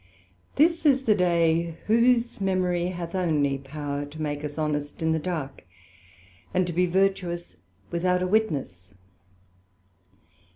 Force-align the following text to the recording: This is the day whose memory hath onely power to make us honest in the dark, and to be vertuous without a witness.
This 0.55 0.83
is 0.83 1.03
the 1.03 1.13
day 1.13 1.77
whose 1.85 2.41
memory 2.41 2.87
hath 2.87 3.13
onely 3.13 3.59
power 3.63 4.03
to 4.03 4.19
make 4.19 4.43
us 4.43 4.57
honest 4.57 5.03
in 5.03 5.11
the 5.11 5.19
dark, 5.19 5.63
and 6.55 6.65
to 6.65 6.73
be 6.73 6.87
vertuous 6.87 7.55
without 7.91 8.23
a 8.23 8.27
witness. 8.27 8.89